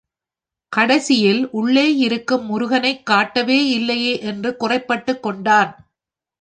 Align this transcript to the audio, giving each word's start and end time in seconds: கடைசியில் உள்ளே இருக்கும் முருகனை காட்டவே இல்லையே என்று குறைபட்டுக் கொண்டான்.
கடைசியில் 0.71 1.49
உள்ளே 1.51 1.97
இருக்கும் 1.97 2.45
முருகனை 2.45 3.03
காட்டவே 3.03 3.69
இல்லையே 3.69 4.19
என்று 4.19 4.55
குறைபட்டுக் 4.59 5.23
கொண்டான். 5.23 5.71